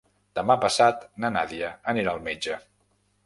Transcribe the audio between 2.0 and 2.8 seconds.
al metge.